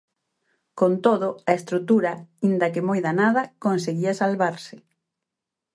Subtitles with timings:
[0.79, 2.13] Con todo, a estrutura,
[2.49, 4.75] inda que moi danada, conseguía salvarse.